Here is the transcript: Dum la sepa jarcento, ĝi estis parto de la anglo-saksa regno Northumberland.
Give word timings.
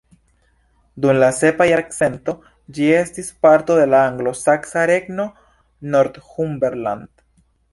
Dum 1.03 1.17
la 1.23 1.27
sepa 1.39 1.67
jarcento, 1.71 2.35
ĝi 2.77 2.87
estis 3.01 3.29
parto 3.47 3.77
de 3.83 3.85
la 3.93 4.01
anglo-saksa 4.09 4.87
regno 4.93 5.29
Northumberland. 5.97 7.11